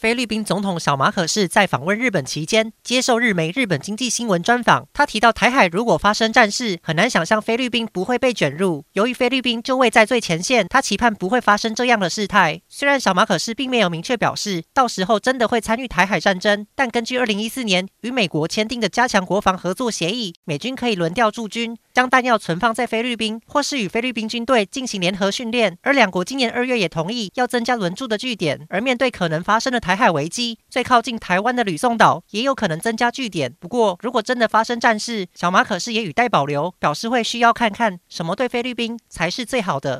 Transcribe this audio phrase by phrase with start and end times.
[0.00, 4.86] 菲律宾总统小马可是在访问日本期间，接受日媒《日本经济新闻》专访。
[4.94, 8.82] 他提到，台海如果发生战事，很难想象菲律宾不会被卷入。
[8.94, 12.62] 由于菲律宾就位在最前线，他期盼不会发生这样的事态。
[12.66, 25.76] 虽然小马可仕并没有明确表示到时候真的会参与台海战争，但根据2014年与美国签订的加强国防合作协议，美军可以轮调驻军，将弹药存放在菲律宾，或是与菲律宾军队进行联合训练。
[25.82, 28.66] 而两国今年二月也同意要增加轮驻的据点。
[28.70, 33.52] 而面对可能发生的台台海危机，最靠近台湾的吕宋岛也有可能增加据点。
[33.58, 39.98] 不过，如果真的发生战事，小马可是也语带保留，表示会需要看看什么对菲律宾才是最好的。